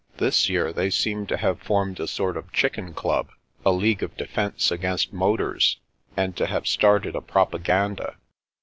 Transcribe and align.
This 0.17 0.49
year 0.49 0.73
they 0.73 0.89
seem 0.89 1.27
to 1.27 1.37
have 1.37 1.61
formed 1.61 1.99
a 1.99 2.07
sort 2.07 2.35
of 2.35 2.51
Chicken 2.51 2.95
Club, 2.95 3.29
a 3.63 3.71
league 3.71 4.01
of 4.01 4.17
defence 4.17 4.71
against 4.71 5.13
motors, 5.13 5.77
and 6.17 6.35
to 6.37 6.47
have 6.47 6.65
started 6.65 7.15
a 7.15 7.21
propaganda." 7.21 8.15